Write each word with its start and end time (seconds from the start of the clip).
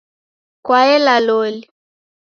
Kwaela 0.65 1.15
loli 1.27 1.61